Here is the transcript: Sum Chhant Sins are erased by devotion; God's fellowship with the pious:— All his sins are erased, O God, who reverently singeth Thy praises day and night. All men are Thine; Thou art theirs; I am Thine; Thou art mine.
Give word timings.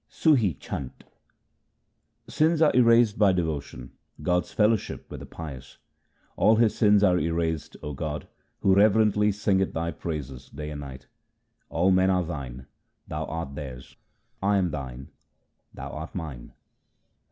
Sum 0.09 0.35
Chhant 0.35 1.03
Sins 2.27 2.59
are 2.59 2.75
erased 2.75 3.19
by 3.19 3.31
devotion; 3.31 3.91
God's 4.23 4.51
fellowship 4.51 5.05
with 5.11 5.19
the 5.19 5.27
pious:— 5.27 5.77
All 6.37 6.55
his 6.55 6.73
sins 6.75 7.03
are 7.03 7.19
erased, 7.19 7.77
O 7.83 7.93
God, 7.93 8.27
who 8.61 8.73
reverently 8.73 9.31
singeth 9.31 9.73
Thy 9.73 9.91
praises 9.91 10.49
day 10.49 10.71
and 10.71 10.81
night. 10.81 11.05
All 11.69 11.91
men 11.91 12.09
are 12.09 12.23
Thine; 12.23 12.65
Thou 13.09 13.25
art 13.25 13.53
theirs; 13.53 13.95
I 14.41 14.57
am 14.57 14.71
Thine; 14.71 15.09
Thou 15.71 15.91
art 15.91 16.15
mine. 16.15 16.53